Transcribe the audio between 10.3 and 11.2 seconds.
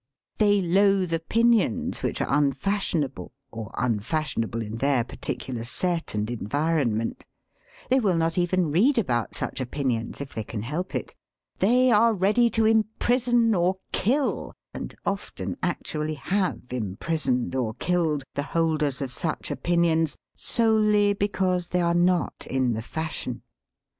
they can help it;